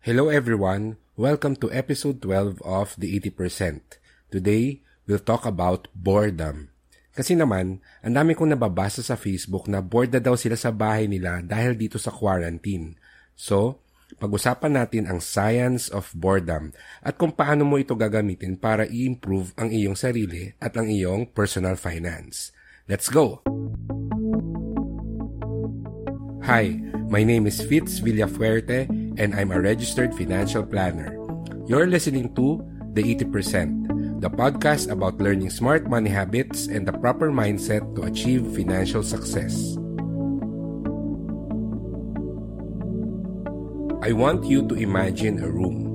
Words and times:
Hello 0.00 0.32
everyone, 0.32 0.96
welcome 1.12 1.52
to 1.60 1.68
episode 1.76 2.24
12 2.24 2.64
of 2.64 2.96
The 2.96 3.20
80%. 3.20 4.00
Today, 4.32 4.80
we'll 5.04 5.20
talk 5.20 5.44
about 5.44 5.92
boredom. 5.92 6.72
Kasi 7.12 7.36
naman, 7.36 7.84
ang 8.00 8.16
dami 8.16 8.32
kong 8.32 8.56
nababasa 8.56 9.04
sa 9.04 9.20
Facebook 9.20 9.68
na 9.68 9.84
bored 9.84 10.08
na 10.08 10.16
daw 10.16 10.40
sila 10.40 10.56
sa 10.56 10.72
bahay 10.72 11.04
nila 11.04 11.44
dahil 11.44 11.76
dito 11.76 12.00
sa 12.00 12.08
quarantine. 12.08 12.96
So, 13.36 13.84
pag-usapan 14.16 14.80
natin 14.80 15.04
ang 15.04 15.20
science 15.20 15.92
of 15.92 16.08
boredom 16.16 16.72
at 17.04 17.20
kung 17.20 17.36
paano 17.36 17.68
mo 17.68 17.76
ito 17.76 17.92
gagamitin 17.92 18.56
para 18.56 18.88
i-improve 18.88 19.52
ang 19.60 19.68
iyong 19.68 20.00
sarili 20.00 20.48
at 20.64 20.80
ang 20.80 20.88
iyong 20.88 21.28
personal 21.28 21.76
finance. 21.76 22.56
Let's 22.88 23.12
go! 23.12 23.44
Hi, 26.48 26.72
my 27.12 27.20
name 27.20 27.44
is 27.44 27.60
Fitz 27.60 28.00
Villafuerte 28.00 28.99
and 29.20 29.36
I'm 29.36 29.52
a 29.52 29.60
registered 29.60 30.16
financial 30.16 30.64
planner. 30.64 31.12
You're 31.68 31.86
listening 31.86 32.32
to 32.40 32.64
The 32.90 33.06
80%, 33.22 34.18
the 34.18 34.26
podcast 34.26 34.90
about 34.90 35.22
learning 35.22 35.54
smart 35.54 35.86
money 35.86 36.10
habits 36.10 36.66
and 36.66 36.82
the 36.82 36.90
proper 36.90 37.30
mindset 37.30 37.86
to 37.94 38.02
achieve 38.02 38.50
financial 38.50 39.06
success. 39.06 39.78
I 44.02 44.10
want 44.10 44.42
you 44.42 44.66
to 44.66 44.74
imagine 44.74 45.38
a 45.38 45.46
room. 45.46 45.86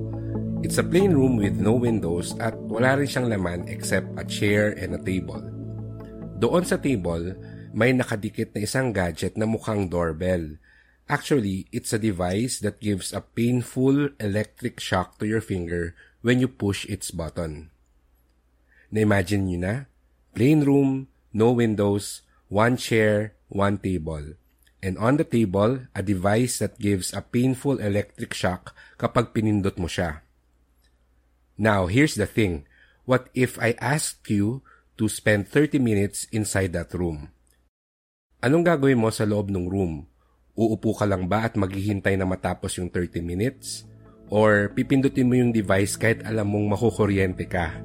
It's 0.64 0.80
a 0.80 0.88
plain 0.88 1.12
room 1.12 1.36
with 1.36 1.60
no 1.60 1.76
windows 1.76 2.32
at 2.40 2.56
wala 2.64 2.96
rin 2.96 3.12
siyang 3.12 3.28
laman 3.28 3.68
except 3.68 4.08
a 4.16 4.24
chair 4.24 4.72
and 4.72 4.96
a 4.96 5.00
table. 5.04 5.44
Doon 6.40 6.64
sa 6.64 6.80
table, 6.80 7.36
may 7.76 7.92
nakadikit 7.92 8.56
na 8.56 8.64
isang 8.64 8.88
gadget 8.88 9.36
na 9.36 9.44
mukhang 9.44 9.92
doorbell. 9.92 10.56
Actually, 11.06 11.70
it's 11.70 11.94
a 11.94 12.02
device 12.02 12.58
that 12.58 12.82
gives 12.82 13.14
a 13.14 13.22
painful 13.22 14.10
electric 14.18 14.82
shock 14.82 15.18
to 15.22 15.26
your 15.26 15.40
finger 15.40 15.94
when 16.18 16.42
you 16.42 16.50
push 16.50 16.82
its 16.90 17.14
button. 17.14 17.70
Na-imagine 18.90 19.46
nyo 19.46 19.58
na? 19.62 19.74
Plain 20.34 20.66
room, 20.66 21.06
no 21.30 21.54
windows, 21.54 22.26
one 22.50 22.74
chair, 22.74 23.38
one 23.46 23.78
table. 23.78 24.34
And 24.82 24.98
on 24.98 25.14
the 25.14 25.22
table, 25.22 25.86
a 25.94 26.02
device 26.02 26.58
that 26.58 26.82
gives 26.82 27.14
a 27.14 27.22
painful 27.22 27.78
electric 27.78 28.34
shock 28.34 28.74
kapag 28.98 29.30
pinindot 29.30 29.78
mo 29.78 29.86
siya. 29.86 30.26
Now, 31.54 31.86
here's 31.86 32.18
the 32.18 32.26
thing. 32.26 32.66
What 33.06 33.30
if 33.30 33.62
I 33.62 33.78
asked 33.78 34.26
you 34.26 34.66
to 34.98 35.06
spend 35.06 35.46
30 35.46 35.78
minutes 35.78 36.26
inside 36.34 36.74
that 36.74 36.90
room? 36.90 37.30
Anong 38.42 38.66
gagawin 38.66 38.98
mo 38.98 39.14
sa 39.14 39.22
loob 39.22 39.54
ng 39.54 39.70
room? 39.70 40.10
Uupo 40.56 40.96
ka 40.96 41.04
lang 41.04 41.28
ba 41.28 41.44
at 41.44 41.52
maghihintay 41.52 42.16
na 42.16 42.24
matapos 42.24 42.80
yung 42.80 42.88
30 42.88 43.20
minutes? 43.20 43.84
Or 44.32 44.72
pipindutin 44.72 45.28
mo 45.28 45.36
yung 45.36 45.52
device 45.52 46.00
kahit 46.00 46.24
alam 46.24 46.48
mong 46.48 46.72
makukuryente 46.72 47.44
ka? 47.44 47.76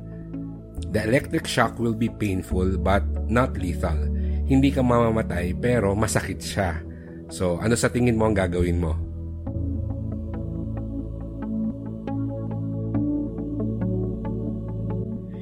The 0.88 1.03
electric 1.03 1.44
shock 1.51 1.75
will 1.84 1.94
be 1.94 2.07
painful 2.07 2.79
but 2.79 3.03
not 3.28 3.59
lethal. 3.59 4.00
Hindi 4.47 4.72
ka 4.72 4.79
mamamatay 4.79 5.51
pero 5.59 5.91
masakit 6.00 6.40
siya. 6.40 6.79
So, 7.28 7.59
ano 7.59 7.75
sa 7.75 7.91
tingin 7.91 8.16
mo 8.16 8.31
ang 8.31 8.40
gagawin 8.40 8.79
mo? 8.79 8.95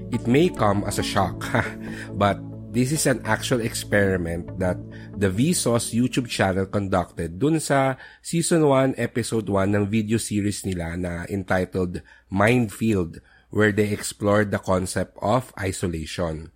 It 0.09 0.25
may 0.25 0.49
come 0.49 0.81
as 0.89 0.97
a 0.97 1.05
shock, 1.05 1.45
but 2.21 2.41
This 2.69 2.93
is 2.93 3.09
an 3.09 3.25
actual 3.25 3.65
experiment 3.65 4.61
that 4.61 4.77
the 5.17 5.33
Vsauce 5.33 5.89
YouTube 5.89 6.29
channel 6.29 6.69
conducted 6.69 7.41
dun 7.41 7.57
sa 7.57 7.97
Season 8.21 8.61
1, 8.61 8.93
Episode 8.93 9.49
1 9.49 9.73
ng 9.73 9.89
video 9.89 10.21
series 10.21 10.61
nila 10.61 10.93
na 10.93 11.25
entitled 11.33 12.05
Mindfield 12.29 13.25
where 13.49 13.73
they 13.73 13.89
explored 13.89 14.53
the 14.53 14.61
concept 14.61 15.17
of 15.17 15.49
isolation. 15.57 16.53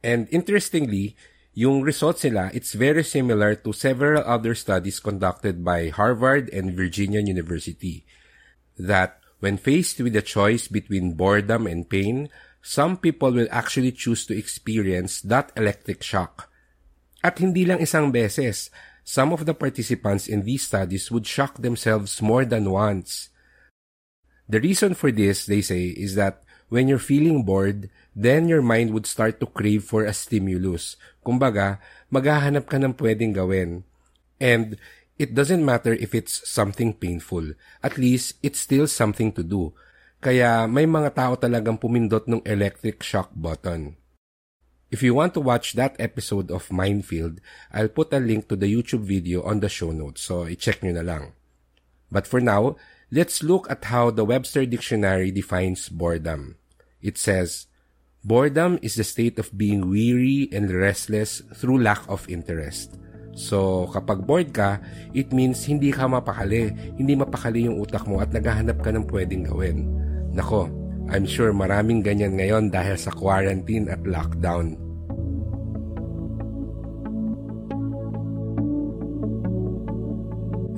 And 0.00 0.24
interestingly, 0.32 1.20
yung 1.52 1.84
results 1.84 2.24
nila, 2.24 2.48
it's 2.56 2.72
very 2.72 3.04
similar 3.04 3.60
to 3.60 3.76
several 3.76 4.24
other 4.24 4.56
studies 4.56 5.04
conducted 5.04 5.60
by 5.60 5.92
Harvard 5.92 6.48
and 6.48 6.72
Virginia 6.72 7.20
University. 7.20 8.08
That 8.80 9.20
when 9.44 9.60
faced 9.60 10.00
with 10.00 10.16
a 10.16 10.24
choice 10.24 10.64
between 10.64 11.12
boredom 11.12 11.68
and 11.68 11.84
pain, 11.84 12.32
some 12.66 12.98
people 12.98 13.30
will 13.30 13.46
actually 13.54 13.94
choose 13.94 14.26
to 14.26 14.34
experience 14.34 15.22
that 15.22 15.54
electric 15.54 16.02
shock. 16.02 16.50
At 17.22 17.38
hindi 17.38 17.62
lang 17.62 17.78
isang 17.78 18.10
beses, 18.10 18.74
some 19.06 19.30
of 19.30 19.46
the 19.46 19.54
participants 19.54 20.26
in 20.26 20.42
these 20.42 20.66
studies 20.66 21.06
would 21.14 21.30
shock 21.30 21.62
themselves 21.62 22.18
more 22.18 22.42
than 22.42 22.74
once. 22.74 23.30
The 24.50 24.58
reason 24.58 24.98
for 24.98 25.14
this, 25.14 25.46
they 25.46 25.62
say, 25.62 25.94
is 25.94 26.18
that 26.18 26.42
when 26.66 26.90
you're 26.90 26.98
feeling 26.98 27.46
bored, 27.46 27.86
then 28.18 28.50
your 28.50 28.66
mind 28.66 28.90
would 28.90 29.06
start 29.06 29.38
to 29.38 29.46
crave 29.46 29.86
for 29.86 30.02
a 30.02 30.10
stimulus. 30.10 30.98
Kumbaga, 31.22 31.78
maghahanap 32.10 32.66
ka 32.66 32.82
ng 32.82 32.98
pwedeng 32.98 33.30
gawin. 33.30 33.86
And 34.42 34.74
it 35.22 35.38
doesn't 35.38 35.62
matter 35.62 35.94
if 35.94 36.18
it's 36.18 36.42
something 36.42 36.98
painful. 36.98 37.54
At 37.78 37.94
least, 37.94 38.42
it's 38.42 38.58
still 38.58 38.90
something 38.90 39.30
to 39.38 39.46
do. 39.46 39.70
Kaya 40.26 40.66
may 40.66 40.90
mga 40.90 41.14
tao 41.14 41.38
talagang 41.38 41.78
pumindot 41.78 42.26
ng 42.26 42.42
electric 42.42 42.98
shock 42.98 43.30
button. 43.38 43.94
If 44.90 44.98
you 44.98 45.14
want 45.14 45.38
to 45.38 45.42
watch 45.46 45.78
that 45.78 45.94
episode 46.02 46.50
of 46.50 46.66
Minefield, 46.74 47.38
I'll 47.70 47.94
put 47.94 48.10
a 48.10 48.18
link 48.18 48.50
to 48.50 48.58
the 48.58 48.66
YouTube 48.66 49.06
video 49.06 49.46
on 49.46 49.62
the 49.62 49.70
show 49.70 49.94
notes, 49.94 50.26
so 50.26 50.42
i-check 50.50 50.82
nyo 50.82 50.98
na 50.98 51.06
lang. 51.06 51.38
But 52.10 52.26
for 52.26 52.42
now, 52.42 52.74
let's 53.14 53.46
look 53.46 53.70
at 53.70 53.86
how 53.86 54.10
the 54.10 54.26
Webster 54.26 54.66
Dictionary 54.66 55.30
defines 55.30 55.86
boredom. 55.86 56.58
It 56.98 57.22
says, 57.22 57.70
Boredom 58.26 58.82
is 58.82 58.98
the 58.98 59.06
state 59.06 59.38
of 59.38 59.54
being 59.54 59.86
weary 59.86 60.50
and 60.50 60.66
restless 60.74 61.38
through 61.54 61.86
lack 61.86 62.02
of 62.10 62.26
interest. 62.26 62.98
So, 63.38 63.86
kapag 63.94 64.26
bored 64.26 64.50
ka, 64.50 64.82
it 65.14 65.30
means 65.30 65.62
hindi 65.70 65.94
ka 65.94 66.10
mapakali, 66.10 66.74
hindi 66.98 67.14
mapakali 67.14 67.70
yung 67.70 67.78
utak 67.78 68.10
mo 68.10 68.18
at 68.18 68.34
naghahanap 68.34 68.82
ka 68.82 68.90
ng 68.90 69.06
pwedeng 69.06 69.46
gawin. 69.46 70.05
Nako, 70.36 70.68
I'm 71.08 71.24
sure 71.24 71.56
maraming 71.56 72.04
ganyan 72.04 72.36
ngayon 72.36 72.68
dahil 72.68 73.00
sa 73.00 73.08
quarantine 73.08 73.88
at 73.88 74.04
lockdown. 74.04 74.76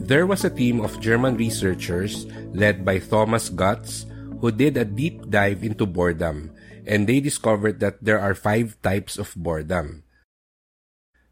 There 0.09 0.25
was 0.25 0.47
a 0.47 0.55
team 0.55 0.81
of 0.81 1.03
German 1.03 1.37
researchers 1.37 2.25
led 2.55 2.87
by 2.87 3.03
Thomas 3.03 3.51
Gutz 3.51 4.09
who 4.41 4.55
did 4.55 4.79
a 4.79 4.87
deep 4.87 5.29
dive 5.29 5.67
into 5.67 5.85
boredom 5.85 6.55
and 6.87 7.05
they 7.05 7.21
discovered 7.21 7.83
that 7.83 8.01
there 8.01 8.23
are 8.23 8.39
five 8.39 8.81
types 8.81 9.19
of 9.19 9.35
boredom. 9.37 10.07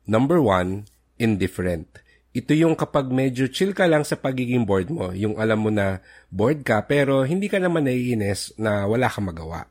Number 0.04 0.42
one, 0.42 0.90
indifferent. 1.16 1.88
Ito 2.36 2.52
yung 2.52 2.76
kapag 2.76 3.08
medyo 3.08 3.48
chill 3.48 3.72
ka 3.72 3.88
lang 3.88 4.04
sa 4.04 4.20
pagiging 4.20 4.68
bored 4.68 4.92
mo, 4.92 5.08
yung 5.16 5.40
alam 5.40 5.56
mo 5.56 5.72
na 5.72 6.04
bored 6.28 6.60
ka 6.60 6.84
pero 6.84 7.24
hindi 7.24 7.48
ka 7.48 7.56
naman 7.56 7.88
naiinis 7.88 8.52
na 8.60 8.84
wala 8.84 9.08
kang 9.08 9.32
magawa. 9.32 9.64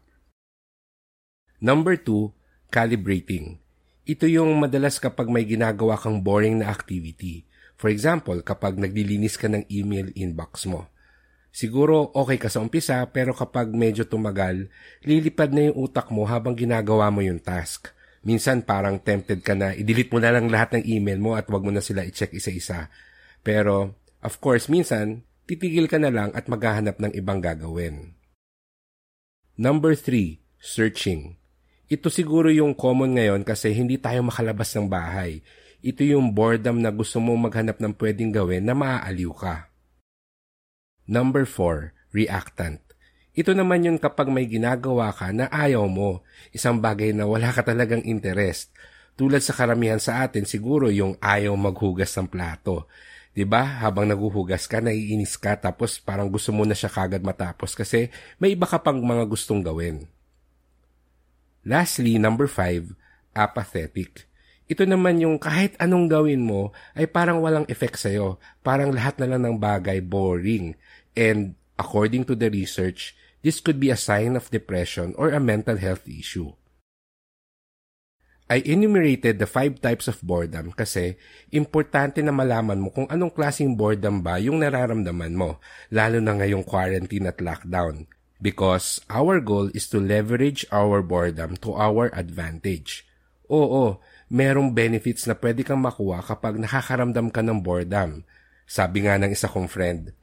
Number 1.62 1.94
two, 1.94 2.34
calibrating. 2.74 3.62
Ito 4.10 4.26
yung 4.26 4.58
madalas 4.58 4.98
kapag 4.98 5.30
may 5.30 5.46
ginagawa 5.46 5.94
kang 5.94 6.26
boring 6.26 6.66
na 6.66 6.74
activity. 6.74 7.46
For 7.78 7.94
example, 7.94 8.42
kapag 8.42 8.82
naglilinis 8.82 9.38
ka 9.38 9.46
ng 9.46 9.70
email 9.70 10.10
inbox 10.18 10.66
mo. 10.66 10.90
Siguro 11.54 12.18
okay 12.18 12.42
ka 12.42 12.50
sa 12.50 12.66
umpisa 12.66 12.98
pero 13.14 13.38
kapag 13.38 13.78
medyo 13.78 14.10
tumagal, 14.10 14.74
lilipad 15.06 15.54
na 15.54 15.70
yung 15.70 15.86
utak 15.86 16.10
mo 16.10 16.26
habang 16.26 16.58
ginagawa 16.58 17.14
mo 17.14 17.22
yung 17.22 17.38
task 17.38 17.94
minsan 18.26 18.66
parang 18.66 18.98
tempted 18.98 19.46
ka 19.46 19.54
na 19.54 19.72
i-delete 19.78 20.10
mo 20.10 20.20
na 20.20 20.34
lang 20.34 20.50
lahat 20.50 20.82
ng 20.82 20.84
email 20.90 21.22
mo 21.22 21.38
at 21.38 21.46
wag 21.48 21.62
mo 21.62 21.70
na 21.70 21.80
sila 21.80 22.02
i-check 22.02 22.34
isa-isa. 22.34 22.90
Pero, 23.46 23.96
of 24.26 24.42
course, 24.42 24.66
minsan, 24.68 25.22
titigil 25.46 25.86
ka 25.86 26.02
na 26.02 26.10
lang 26.10 26.34
at 26.34 26.50
maghahanap 26.50 26.98
ng 26.98 27.14
ibang 27.14 27.38
gagawin. 27.38 28.18
Number 29.56 29.94
3, 29.94 30.42
searching. 30.58 31.38
Ito 31.86 32.10
siguro 32.10 32.50
yung 32.50 32.74
common 32.74 33.16
ngayon 33.16 33.46
kasi 33.46 33.72
hindi 33.72 34.02
tayo 34.02 34.26
makalabas 34.26 34.74
ng 34.74 34.90
bahay. 34.90 35.46
Ito 35.86 36.02
yung 36.02 36.34
boredom 36.34 36.82
na 36.82 36.90
gusto 36.90 37.22
mo 37.22 37.38
maghanap 37.38 37.78
ng 37.78 37.94
pwedeng 38.02 38.34
gawin 38.34 38.66
na 38.66 38.74
maaaliw 38.74 39.32
ka. 39.38 39.70
Number 41.06 41.46
4, 41.46 41.94
reactant. 42.10 42.85
Ito 43.36 43.52
naman 43.52 43.84
yun 43.84 43.98
kapag 44.00 44.32
may 44.32 44.48
ginagawa 44.48 45.12
ka 45.12 45.36
na 45.36 45.52
ayaw 45.52 45.84
mo, 45.92 46.24
isang 46.56 46.80
bagay 46.80 47.12
na 47.12 47.28
wala 47.28 47.52
ka 47.52 47.68
talagang 47.68 48.00
interest. 48.08 48.72
Tulad 49.20 49.44
sa 49.44 49.52
karamihan 49.52 50.00
sa 50.00 50.24
atin, 50.24 50.48
siguro 50.48 50.88
yung 50.88 51.20
ayaw 51.20 51.52
maghugas 51.56 52.16
ng 52.16 52.32
plato. 52.32 52.88
'Di 53.36 53.44
ba? 53.44 53.84
Habang 53.84 54.08
naguhugas 54.08 54.72
ka, 54.72 54.80
naiinis 54.80 55.36
ka 55.36 55.60
tapos 55.60 56.00
parang 56.00 56.32
gusto 56.32 56.56
mo 56.56 56.64
na 56.64 56.72
siya 56.72 56.88
kagad 56.88 57.20
matapos 57.20 57.76
kasi 57.76 58.08
may 58.40 58.56
iba 58.56 58.64
ka 58.64 58.80
pang 58.80 59.04
mga 59.04 59.28
gustong 59.28 59.60
gawin. 59.60 60.08
Lastly, 61.68 62.16
number 62.16 62.48
five, 62.48 62.96
apathetic. 63.36 64.32
Ito 64.66 64.88
naman 64.88 65.20
yung 65.20 65.38
kahit 65.38 65.76
anong 65.78 66.08
gawin 66.08 66.42
mo 66.42 66.72
ay 66.96 67.06
parang 67.06 67.44
walang 67.44 67.68
effect 67.70 68.00
sa'yo. 68.00 68.42
Parang 68.66 68.96
lahat 68.96 69.20
na 69.22 69.36
lang 69.36 69.46
ng 69.46 69.58
bagay 69.62 70.02
boring. 70.02 70.74
And 71.14 71.54
according 71.78 72.26
to 72.32 72.34
the 72.34 72.50
research, 72.50 73.14
this 73.46 73.62
could 73.62 73.78
be 73.78 73.94
a 73.94 74.00
sign 74.00 74.34
of 74.34 74.50
depression 74.50 75.14
or 75.22 75.30
a 75.30 75.38
mental 75.38 75.78
health 75.78 76.10
issue. 76.10 76.50
I 78.50 78.66
enumerated 78.66 79.38
the 79.38 79.46
five 79.46 79.82
types 79.82 80.10
of 80.10 80.22
boredom 80.26 80.74
kasi 80.74 81.18
importante 81.54 82.26
na 82.26 82.34
malaman 82.34 82.82
mo 82.82 82.90
kung 82.90 83.06
anong 83.10 83.34
klaseng 83.34 83.78
boredom 83.78 84.26
ba 84.26 84.42
yung 84.42 84.62
nararamdaman 84.62 85.38
mo, 85.38 85.62
lalo 85.94 86.18
na 86.22 86.34
ngayong 86.38 86.66
quarantine 86.66 87.30
at 87.30 87.38
lockdown. 87.38 88.10
Because 88.42 89.02
our 89.10 89.42
goal 89.42 89.70
is 89.74 89.90
to 89.90 90.02
leverage 90.02 90.66
our 90.70 91.02
boredom 91.06 91.58
to 91.62 91.74
our 91.74 92.14
advantage. 92.14 93.06
Oo, 93.50 94.02
merong 94.30 94.74
benefits 94.74 95.26
na 95.26 95.34
pwede 95.38 95.66
kang 95.66 95.82
makuha 95.82 96.22
kapag 96.22 96.62
nakakaramdam 96.62 97.34
ka 97.34 97.42
ng 97.42 97.62
boredom. 97.66 98.26
Sabi 98.70 99.06
nga 99.06 99.18
ng 99.18 99.34
isa 99.34 99.50
kong 99.50 99.70
friend, 99.70 100.14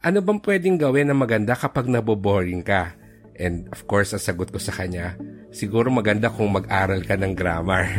ano 0.00 0.24
bang 0.24 0.40
pwedeng 0.40 0.80
gawin 0.80 1.12
na 1.12 1.16
maganda 1.16 1.52
kapag 1.52 1.84
naboboring 1.84 2.64
ka? 2.64 2.96
And 3.36 3.68
of 3.72 3.84
course, 3.84 4.16
ang 4.16 4.20
sagot 4.24 4.48
ko 4.52 4.56
sa 4.56 4.72
kanya, 4.72 5.16
siguro 5.52 5.92
maganda 5.92 6.32
kung 6.32 6.52
mag-aral 6.52 7.04
ka 7.04 7.16
ng 7.20 7.32
grammar. 7.36 7.84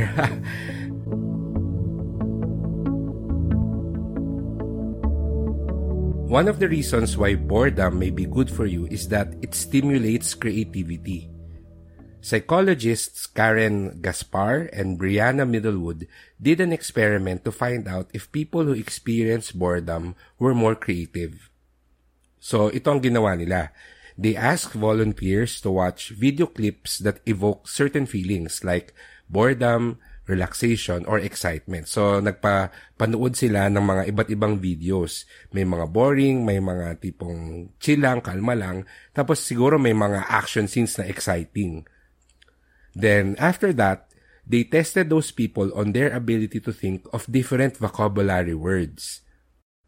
One 6.32 6.48
of 6.48 6.64
the 6.64 6.72
reasons 6.72 7.20
why 7.20 7.36
boredom 7.36 8.00
may 8.00 8.10
be 8.10 8.24
good 8.24 8.48
for 8.50 8.64
you 8.64 8.88
is 8.88 9.12
that 9.12 9.36
it 9.44 9.52
stimulates 9.52 10.32
creativity. 10.32 11.28
Psychologists 12.24 13.28
Karen 13.28 14.00
Gaspar 14.00 14.72
and 14.72 14.96
Brianna 14.96 15.44
Middlewood 15.44 16.08
did 16.40 16.62
an 16.64 16.72
experiment 16.72 17.44
to 17.44 17.52
find 17.52 17.84
out 17.90 18.08
if 18.14 18.32
people 18.32 18.64
who 18.64 18.78
experience 18.78 19.52
boredom 19.52 20.16
were 20.40 20.56
more 20.56 20.78
creative. 20.78 21.51
So, 22.42 22.74
ito 22.74 22.90
ang 22.90 23.06
ginawa 23.06 23.38
nila. 23.38 23.70
They 24.18 24.34
ask 24.34 24.74
volunteers 24.74 25.62
to 25.62 25.70
watch 25.70 26.10
video 26.12 26.50
clips 26.50 26.98
that 27.06 27.22
evoke 27.30 27.70
certain 27.70 28.10
feelings 28.10 28.66
like 28.66 28.98
boredom, 29.30 30.02
relaxation, 30.26 31.06
or 31.06 31.22
excitement. 31.22 31.86
So, 31.86 32.18
nagpa-panood 32.18 33.38
sila 33.38 33.70
ng 33.70 33.86
mga 33.86 34.04
iba't 34.10 34.30
ibang 34.34 34.58
videos. 34.58 35.30
May 35.54 35.64
mga 35.64 35.86
boring, 35.94 36.42
may 36.42 36.58
mga 36.58 36.98
tipong 36.98 37.72
chill 37.78 38.02
lang, 38.02 38.26
kalma 38.26 38.58
lang. 38.58 38.90
Tapos 39.14 39.38
siguro 39.40 39.78
may 39.78 39.94
mga 39.94 40.26
action 40.26 40.66
scenes 40.66 40.98
na 40.98 41.06
exciting. 41.06 41.86
Then, 42.98 43.38
after 43.40 43.72
that, 43.80 44.12
they 44.44 44.66
tested 44.68 45.14
those 45.14 45.32
people 45.32 45.72
on 45.78 45.94
their 45.94 46.12
ability 46.12 46.60
to 46.66 46.74
think 46.74 47.06
of 47.14 47.30
different 47.30 47.78
vocabulary 47.78 48.58
words. 48.58 49.24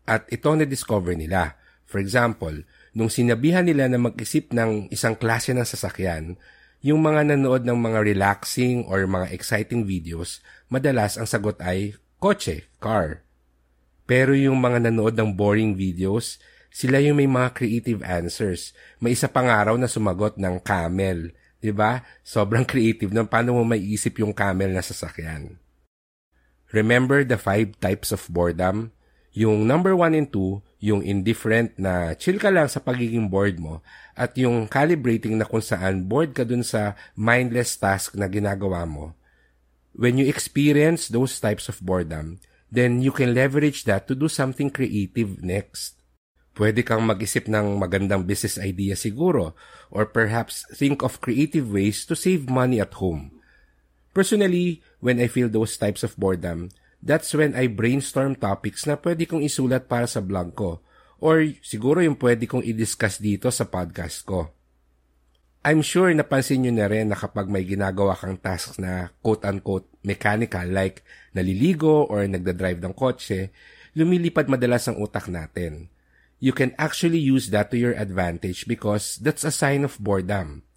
At 0.08 0.30
ito 0.32 0.54
na-discover 0.54 1.18
nila. 1.18 1.60
For 1.86 2.02
example, 2.02 2.66
nung 2.94 3.10
sinabihan 3.10 3.66
nila 3.66 3.90
na 3.90 4.00
mag-isip 4.02 4.54
ng 4.54 4.90
isang 4.90 5.18
klase 5.18 5.54
ng 5.54 5.66
sasakyan, 5.66 6.38
yung 6.84 7.00
mga 7.00 7.34
nanood 7.34 7.64
ng 7.64 7.80
mga 7.80 8.00
relaxing 8.04 8.84
or 8.92 9.08
mga 9.08 9.32
exciting 9.32 9.88
videos, 9.88 10.44
madalas 10.68 11.16
ang 11.16 11.24
sagot 11.24 11.56
ay 11.64 11.96
kotse, 12.20 12.68
car. 12.84 13.24
Pero 14.04 14.36
yung 14.36 14.60
mga 14.60 14.92
nanood 14.92 15.16
ng 15.16 15.32
boring 15.32 15.80
videos, 15.80 16.44
sila 16.74 17.00
yung 17.00 17.22
may 17.22 17.30
mga 17.30 17.56
creative 17.56 18.02
answers. 18.04 18.74
May 18.98 19.16
isa 19.16 19.30
pang 19.30 19.48
araw 19.48 19.78
na 19.80 19.88
sumagot 19.88 20.36
ng 20.42 20.60
camel. 20.60 21.32
ba? 21.72 22.04
Sobrang 22.26 22.68
creative 22.72 23.14
ng 23.16 23.30
paano 23.32 23.56
mo 23.56 23.64
maiisip 23.64 24.20
yung 24.20 24.36
camel 24.36 24.76
na 24.76 24.84
sasakyan. 24.84 25.56
Remember 26.74 27.22
the 27.22 27.38
five 27.38 27.78
types 27.78 28.10
of 28.10 28.26
boredom? 28.28 28.92
Yung 29.38 29.70
number 29.70 29.94
one 29.94 30.18
and 30.18 30.34
two, 30.34 30.66
yung 30.84 31.00
indifferent 31.00 31.72
na 31.80 32.12
chill 32.20 32.36
ka 32.36 32.52
lang 32.52 32.68
sa 32.68 32.84
pagiging 32.84 33.32
bored 33.32 33.56
mo 33.56 33.80
at 34.20 34.36
yung 34.36 34.68
calibrating 34.68 35.40
na 35.40 35.48
kung 35.48 35.64
saan 35.64 36.04
bored 36.12 36.36
ka 36.36 36.44
dun 36.44 36.60
sa 36.60 37.00
mindless 37.16 37.80
task 37.80 38.20
na 38.20 38.28
ginagawa 38.28 38.84
mo. 38.84 39.16
When 39.96 40.20
you 40.20 40.28
experience 40.28 41.08
those 41.08 41.40
types 41.40 41.72
of 41.72 41.80
boredom, 41.80 42.44
then 42.68 43.00
you 43.00 43.16
can 43.16 43.32
leverage 43.32 43.88
that 43.88 44.12
to 44.12 44.14
do 44.18 44.28
something 44.28 44.68
creative 44.68 45.40
next. 45.40 46.04
Pwede 46.52 46.84
kang 46.84 47.08
mag-isip 47.08 47.48
ng 47.48 47.80
magandang 47.80 48.28
business 48.28 48.60
idea 48.60 49.00
siguro 49.00 49.56
or 49.88 50.04
perhaps 50.04 50.68
think 50.76 51.00
of 51.00 51.24
creative 51.24 51.72
ways 51.72 52.04
to 52.04 52.14
save 52.14 52.52
money 52.52 52.84
at 52.84 53.00
home. 53.00 53.32
Personally, 54.12 54.84
when 55.00 55.18
I 55.24 55.32
feel 55.32 55.48
those 55.48 55.80
types 55.80 56.04
of 56.04 56.14
boredom, 56.20 56.70
that's 57.04 57.36
when 57.36 57.52
I 57.54 57.68
brainstorm 57.68 58.40
topics 58.40 58.88
na 58.88 58.96
pwede 58.96 59.28
kong 59.28 59.44
isulat 59.44 59.92
para 59.92 60.08
sa 60.08 60.24
blog 60.24 60.56
ko 60.56 60.80
or 61.20 61.44
siguro 61.60 62.00
yung 62.00 62.16
pwede 62.16 62.48
kong 62.48 62.64
i-discuss 62.64 63.20
dito 63.20 63.52
sa 63.52 63.68
podcast 63.68 64.24
ko. 64.24 64.52
I'm 65.64 65.80
sure 65.80 66.12
napansin 66.12 66.68
nyo 66.68 66.76
na 66.76 66.92
rin 66.92 67.08
na 67.08 67.16
kapag 67.16 67.48
may 67.48 67.64
ginagawa 67.64 68.20
kang 68.20 68.36
tasks 68.36 68.76
na 68.80 69.16
quote-unquote 69.24 69.88
mechanical 70.04 70.68
like 70.68 71.08
naliligo 71.32 72.04
or 72.12 72.28
nagdadrive 72.28 72.84
ng 72.84 72.92
kotse, 72.92 73.56
lumilipad 73.96 74.52
madalas 74.52 74.92
ang 74.92 75.00
utak 75.00 75.32
natin. 75.32 75.88
You 76.44 76.52
can 76.52 76.76
actually 76.76 77.24
use 77.24 77.56
that 77.56 77.72
to 77.72 77.80
your 77.80 77.96
advantage 77.96 78.68
because 78.68 79.16
that's 79.24 79.48
a 79.48 79.56
sign 79.56 79.88
of 79.88 79.96
boredom. 80.04 80.68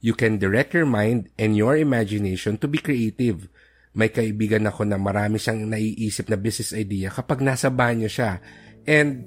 You 0.00 0.16
can 0.16 0.40
direct 0.40 0.72
your 0.72 0.88
mind 0.88 1.28
and 1.36 1.52
your 1.52 1.76
imagination 1.76 2.56
to 2.64 2.66
be 2.68 2.80
creative 2.80 3.52
may 3.90 4.14
kaibigan 4.14 4.66
ako 4.70 4.86
na 4.86 4.94
marami 4.96 5.42
siyang 5.42 5.66
naiisip 5.66 6.30
na 6.30 6.38
business 6.38 6.70
idea 6.70 7.10
kapag 7.10 7.42
nasa 7.42 7.66
banyo 7.74 8.06
siya. 8.06 8.38
And 8.86 9.26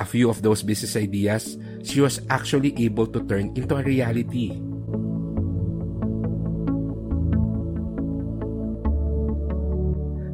a 0.00 0.06
few 0.08 0.32
of 0.32 0.40
those 0.40 0.64
business 0.64 0.96
ideas, 0.96 1.60
she 1.84 2.00
was 2.00 2.24
actually 2.32 2.72
able 2.80 3.04
to 3.12 3.20
turn 3.28 3.52
into 3.52 3.76
a 3.76 3.84
reality. 3.84 4.56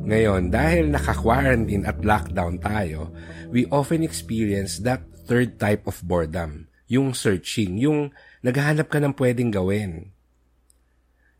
Ngayon, 0.04 0.52
dahil 0.52 0.92
naka-quarantine 0.92 1.88
at 1.88 2.04
lockdown 2.04 2.60
tayo, 2.60 3.10
we 3.50 3.64
often 3.72 4.04
experience 4.04 4.84
that 4.84 5.02
third 5.24 5.56
type 5.56 5.88
of 5.88 5.98
boredom, 6.04 6.68
yung 6.86 7.16
searching, 7.16 7.80
yung 7.80 8.12
naghahanap 8.44 8.92
ka 8.92 9.00
ng 9.00 9.16
pwedeng 9.16 9.50
gawin. 9.50 10.13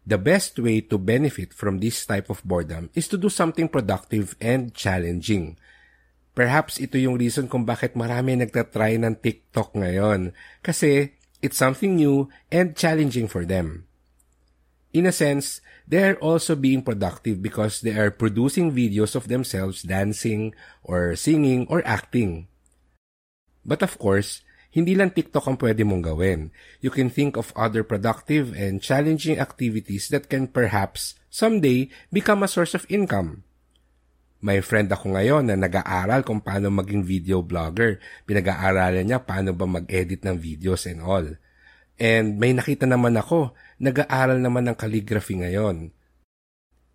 The 0.04 0.20
best 0.20 0.60
way 0.60 0.84
to 0.92 1.00
benefit 1.00 1.56
from 1.56 1.80
this 1.80 2.04
type 2.04 2.28
of 2.28 2.44
boredom 2.44 2.92
is 2.92 3.08
to 3.08 3.16
do 3.16 3.32
something 3.32 3.72
productive 3.72 4.36
and 4.36 4.76
challenging. 4.76 5.56
Perhaps 6.36 6.76
ito 6.76 7.00
yung 7.00 7.16
reason 7.16 7.48
kung 7.48 7.64
bakit 7.64 7.96
marami 7.96 8.36
nagtatry 8.36 9.00
ng 9.00 9.16
TikTok 9.16 9.72
ngayon. 9.72 10.36
Kasi 10.60 11.16
it's 11.40 11.56
something 11.56 11.96
new 11.96 12.28
and 12.52 12.76
challenging 12.76 13.32
for 13.32 13.48
them. 13.48 13.88
In 14.92 15.08
a 15.08 15.14
sense, 15.16 15.64
they 15.88 16.04
are 16.04 16.20
also 16.20 16.52
being 16.52 16.84
productive 16.84 17.40
because 17.40 17.80
they 17.80 17.96
are 17.96 18.12
producing 18.12 18.76
videos 18.76 19.16
of 19.16 19.26
themselves 19.32 19.82
dancing 19.82 20.52
or 20.84 21.16
singing 21.16 21.64
or 21.72 21.80
acting. 21.88 22.46
But 23.64 23.80
of 23.80 23.96
course, 23.96 24.43
hindi 24.74 24.98
lang 24.98 25.14
TikTok 25.14 25.46
ang 25.46 25.54
pwede 25.62 25.86
mong 25.86 26.02
gawin. 26.02 26.50
You 26.82 26.90
can 26.90 27.06
think 27.06 27.38
of 27.38 27.54
other 27.54 27.86
productive 27.86 28.50
and 28.58 28.82
challenging 28.82 29.38
activities 29.38 30.10
that 30.10 30.26
can 30.26 30.50
perhaps 30.50 31.14
someday 31.30 31.94
become 32.10 32.42
a 32.42 32.50
source 32.50 32.74
of 32.74 32.82
income. 32.90 33.46
May 34.42 34.58
friend 34.66 34.90
ako 34.90 35.14
ngayon 35.14 35.46
na 35.46 35.54
nag-aaral 35.54 36.26
kung 36.26 36.42
paano 36.42 36.74
maging 36.74 37.06
video 37.06 37.38
blogger. 37.46 38.02
Pinag-aaralan 38.26 39.06
niya 39.06 39.22
paano 39.22 39.54
ba 39.54 39.62
mag-edit 39.62 40.26
ng 40.26 40.36
videos 40.42 40.90
and 40.90 41.00
all. 41.06 41.38
And 41.94 42.42
may 42.42 42.50
nakita 42.50 42.90
naman 42.90 43.14
ako, 43.14 43.54
nag-aaral 43.78 44.42
naman 44.42 44.66
ng 44.66 44.76
calligraphy 44.76 45.38
ngayon. 45.38 45.94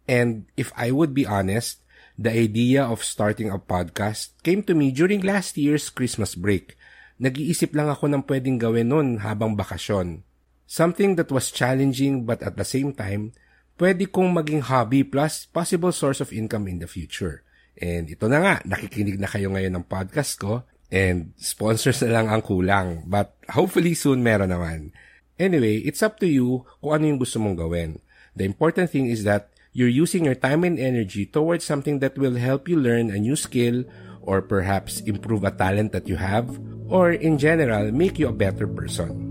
And 0.03 0.51
if 0.59 0.75
I 0.75 0.91
would 0.91 1.15
be 1.15 1.23
honest, 1.23 1.79
the 2.19 2.35
idea 2.35 2.83
of 2.83 3.07
starting 3.07 3.55
a 3.55 3.57
podcast 3.57 4.35
came 4.43 4.67
to 4.67 4.75
me 4.75 4.91
during 4.91 5.23
last 5.23 5.55
year's 5.55 5.87
Christmas 5.87 6.35
break 6.35 6.75
nag-iisip 7.19 7.75
lang 7.75 7.91
ako 7.91 8.07
ng 8.07 8.23
pwedeng 8.25 8.57
gawin 8.57 8.89
nun 8.89 9.07
habang 9.19 9.53
bakasyon. 9.59 10.23
Something 10.65 11.19
that 11.19 11.29
was 11.29 11.51
challenging 11.51 12.23
but 12.23 12.39
at 12.39 12.55
the 12.55 12.63
same 12.63 12.95
time, 12.95 13.35
pwede 13.75 14.07
kong 14.07 14.31
maging 14.31 14.71
hobby 14.71 15.03
plus 15.03 15.43
possible 15.51 15.91
source 15.91 16.23
of 16.23 16.31
income 16.31 16.71
in 16.71 16.79
the 16.79 16.87
future. 16.87 17.43
And 17.79 18.07
ito 18.07 18.27
na 18.31 18.39
nga, 18.39 18.53
nakikinig 18.63 19.19
na 19.19 19.27
kayo 19.27 19.51
ngayon 19.51 19.75
ng 19.75 19.85
podcast 19.87 20.39
ko. 20.39 20.63
And 20.89 21.35
sponsors 21.37 22.01
na 22.01 22.19
lang 22.19 22.27
ang 22.31 22.41
kulang. 22.41 23.05
But 23.05 23.35
hopefully 23.51 23.93
soon 23.93 24.23
meron 24.23 24.51
naman. 24.55 24.95
Anyway, 25.39 25.79
it's 25.87 26.03
up 26.03 26.19
to 26.19 26.27
you 26.27 26.67
kung 26.83 26.99
ano 26.99 27.03
yung 27.13 27.19
gusto 27.19 27.39
mong 27.39 27.55
gawin. 27.55 28.03
The 28.35 28.43
important 28.43 28.91
thing 28.91 29.07
is 29.07 29.23
that 29.23 29.51
you're 29.71 29.91
using 29.91 30.27
your 30.27 30.35
time 30.35 30.67
and 30.67 30.75
energy 30.75 31.23
towards 31.27 31.63
something 31.63 32.03
that 32.03 32.19
will 32.19 32.35
help 32.35 32.67
you 32.67 32.75
learn 32.75 33.11
a 33.11 33.19
new 33.21 33.39
skill 33.39 33.87
or 34.19 34.43
perhaps 34.43 34.99
improve 35.07 35.47
a 35.47 35.55
talent 35.55 35.95
that 35.95 36.09
you 36.09 36.19
have 36.19 36.51
or 36.89 37.13
in 37.13 37.37
general 37.37 37.93
make 37.93 38.17
you 38.17 38.27
a 38.27 38.35
better 38.35 38.65
person. 38.65 39.29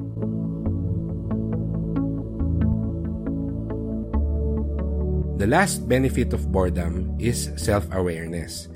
The 5.38 5.46
last 5.46 5.86
benefit 5.86 6.34
of 6.34 6.50
boredom 6.50 7.14
is 7.22 7.54
self-awareness. 7.54 8.66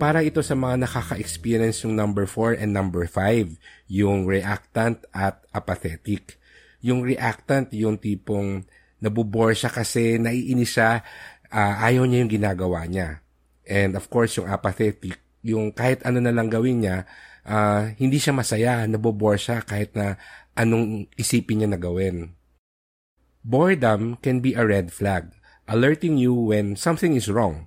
Para 0.00 0.24
ito 0.24 0.40
sa 0.40 0.56
mga 0.56 0.88
nakaka-experience 0.88 1.84
yung 1.84 1.92
number 1.92 2.24
4 2.24 2.56
and 2.56 2.72
number 2.72 3.04
5, 3.04 3.56
yung 3.92 4.24
reactant 4.24 5.04
at 5.12 5.44
apathetic. 5.52 6.40
Yung 6.80 7.04
reactant, 7.04 7.68
yung 7.76 8.00
tipong 8.00 8.64
nabubore 8.96 9.52
siya 9.52 9.68
kasi 9.68 10.16
naiinis 10.16 10.80
siya, 10.80 11.04
uh, 11.52 11.74
ayaw 11.84 12.08
niya 12.08 12.24
yung 12.24 12.32
ginagawa 12.32 12.88
niya. 12.88 13.20
And 13.68 13.92
of 13.92 14.08
course, 14.08 14.40
yung 14.40 14.48
apathetic, 14.48 15.20
yung 15.44 15.68
kahit 15.76 16.00
ano 16.08 16.24
na 16.24 16.32
lang 16.32 16.48
gawin 16.48 16.80
niya, 16.80 17.04
uh, 17.46 17.94
hindi 17.96 18.18
siya 18.18 18.34
masaya, 18.34 18.84
nabobore 18.84 19.38
siya 19.38 19.62
kahit 19.62 19.94
na 19.94 20.18
anong 20.58 21.06
isipin 21.14 21.62
niya 21.62 21.68
na 21.70 21.80
gawin. 21.80 22.34
Boredom 23.46 24.18
can 24.18 24.42
be 24.42 24.58
a 24.58 24.66
red 24.66 24.90
flag 24.90 25.30
alerting 25.66 26.16
you 26.18 26.34
when 26.34 26.78
something 26.78 27.14
is 27.14 27.30
wrong. 27.30 27.66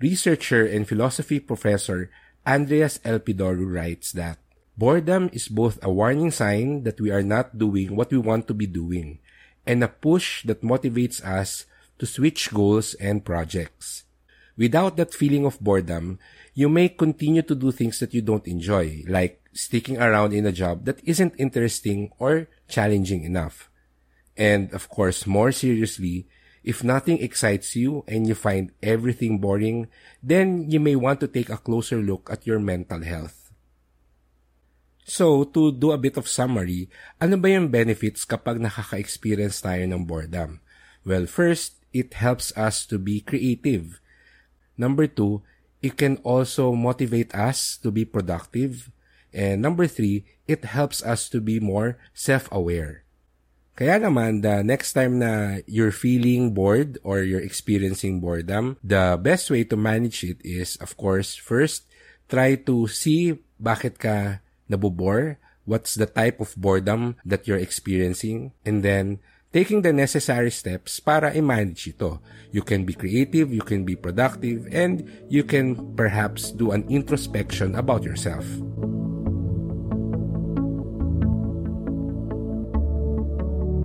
Researcher 0.00 0.64
and 0.66 0.88
philosophy 0.88 1.40
professor 1.40 2.10
Andreas 2.46 2.98
Elpidoru 3.04 3.64
writes 3.64 4.12
that 4.12 4.38
boredom 4.76 5.30
is 5.32 5.48
both 5.48 5.78
a 5.82 5.92
warning 5.92 6.30
sign 6.30 6.82
that 6.84 7.00
we 7.00 7.10
are 7.10 7.22
not 7.22 7.56
doing 7.56 7.94
what 7.94 8.10
we 8.10 8.18
want 8.18 8.48
to 8.48 8.54
be 8.54 8.66
doing 8.66 9.20
and 9.66 9.84
a 9.84 9.88
push 9.88 10.42
that 10.44 10.62
motivates 10.66 11.22
us 11.22 11.66
to 11.98 12.06
switch 12.06 12.50
goals 12.52 12.94
and 12.94 13.24
projects. 13.24 14.04
Without 14.56 14.96
that 14.96 15.14
feeling 15.14 15.46
of 15.46 15.60
boredom, 15.60 16.18
you 16.54 16.68
may 16.68 16.88
continue 16.88 17.42
to 17.42 17.54
do 17.54 17.72
things 17.72 17.98
that 18.00 18.12
you 18.12 18.20
don't 18.20 18.46
enjoy, 18.46 19.02
like 19.08 19.40
sticking 19.52 19.98
around 19.98 20.32
in 20.32 20.46
a 20.46 20.52
job 20.52 20.84
that 20.84 21.00
isn't 21.04 21.34
interesting 21.38 22.10
or 22.18 22.48
challenging 22.68 23.24
enough. 23.24 23.70
And 24.36 24.72
of 24.72 24.88
course, 24.88 25.26
more 25.26 25.52
seriously, 25.52 26.26
If 26.62 26.86
nothing 26.86 27.18
excites 27.18 27.74
you 27.74 28.06
and 28.06 28.26
you 28.26 28.38
find 28.38 28.70
everything 28.82 29.42
boring, 29.42 29.90
then 30.22 30.70
you 30.70 30.78
may 30.78 30.94
want 30.94 31.18
to 31.20 31.26
take 31.26 31.50
a 31.50 31.58
closer 31.58 31.98
look 31.98 32.30
at 32.30 32.46
your 32.46 32.62
mental 32.62 33.02
health. 33.02 33.50
So, 35.02 35.42
to 35.50 35.74
do 35.74 35.90
a 35.90 35.98
bit 35.98 36.14
of 36.14 36.30
summary, 36.30 36.86
ano 37.18 37.34
ba 37.34 37.50
yung 37.50 37.74
benefits 37.74 38.22
kapag 38.22 38.62
nakaka-experience 38.62 39.58
tayo 39.58 39.82
ng 39.82 40.06
boredom? 40.06 40.62
Well, 41.02 41.26
first, 41.26 41.82
it 41.90 42.14
helps 42.14 42.54
us 42.54 42.86
to 42.86 43.02
be 43.02 43.18
creative. 43.18 43.98
Number 44.76 45.06
two, 45.06 45.42
it 45.82 45.96
can 45.96 46.16
also 46.22 46.72
motivate 46.72 47.34
us 47.34 47.76
to 47.82 47.90
be 47.90 48.04
productive. 48.04 48.90
And 49.32 49.62
number 49.62 49.86
three, 49.86 50.24
it 50.46 50.64
helps 50.64 51.02
us 51.02 51.28
to 51.30 51.40
be 51.40 51.58
more 51.58 51.98
self-aware. 52.14 53.04
Kaya 53.72 53.96
naman, 53.96 54.44
the 54.44 54.60
next 54.60 54.92
time 54.92 55.16
na 55.16 55.64
you're 55.64 55.96
feeling 55.96 56.52
bored 56.52 57.00
or 57.00 57.24
you're 57.24 57.40
experiencing 57.40 58.20
boredom, 58.20 58.76
the 58.84 59.16
best 59.16 59.48
way 59.48 59.64
to 59.64 59.76
manage 59.80 60.22
it 60.22 60.36
is, 60.44 60.76
of 60.76 60.94
course, 61.00 61.34
first, 61.34 61.88
try 62.28 62.54
to 62.68 62.84
see 62.84 63.40
bakit 63.56 63.96
ka 63.96 64.44
nabobore, 64.68 65.40
what's 65.64 65.96
the 65.96 66.04
type 66.04 66.36
of 66.36 66.52
boredom 66.60 67.16
that 67.24 67.48
you're 67.48 67.60
experiencing, 67.60 68.52
and 68.68 68.84
then 68.84 69.24
taking 69.52 69.84
the 69.84 69.92
necessary 69.92 70.50
steps 70.50 70.98
para 70.98 71.36
i-manage 71.36 71.92
ito. 71.92 72.18
You 72.50 72.64
can 72.64 72.88
be 72.88 72.96
creative, 72.96 73.52
you 73.52 73.60
can 73.60 73.84
be 73.84 73.94
productive, 73.94 74.64
and 74.72 75.04
you 75.28 75.44
can 75.44 75.76
perhaps 75.92 76.50
do 76.56 76.72
an 76.72 76.88
introspection 76.88 77.76
about 77.76 78.02
yourself. 78.02 78.48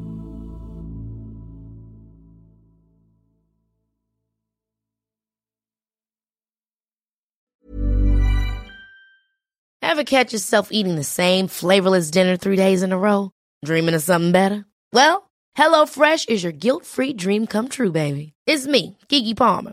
Ever 9.81 10.03
catch 10.05 10.33
yourself 10.33 10.69
eating 10.71 10.97
the 10.97 11.05
same 11.05 11.49
flavorless 11.49 12.11
dinner 12.11 12.37
three 12.37 12.57
days 12.57 12.83
in 12.83 12.93
a 12.93 12.99
row? 12.99 13.31
Dreaming 13.65 13.95
of 13.95 14.03
something 14.03 14.33
better? 14.33 14.67
Well, 14.93 15.31
HelloFresh 15.57 16.29
is 16.29 16.43
your 16.43 16.53
guilt-free 16.53 17.15
dream 17.15 17.47
come 17.47 17.69
true, 17.69 17.93
baby. 17.93 18.35
It's 18.47 18.67
me, 18.67 18.99
Kiki 19.09 19.35
Palmer. 19.35 19.73